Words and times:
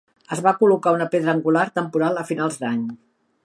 Es 0.35 0.39
va 0.45 0.53
col·locar 0.61 0.93
una 0.95 1.07
pedra 1.17 1.31
angular 1.37 1.67
temporal 1.77 2.21
a 2.23 2.27
finals 2.33 2.61
d'any. 2.65 2.85